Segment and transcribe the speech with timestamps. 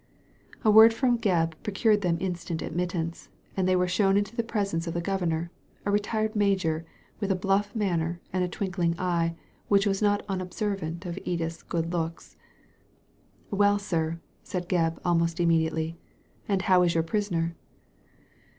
[0.65, 4.87] A word from Gebb procured them instant admittance, and they were shown into the presence
[4.87, 5.51] of the Governor,
[5.85, 6.87] a retired major,
[7.19, 9.35] with a bluff manner and a twinkling eye,
[9.67, 12.35] which was not unob servant of Edith's good looks.
[13.51, 15.99] "Well, sir," said Gebb, almost immediately,
[16.49, 17.53] ''and how is your prisoner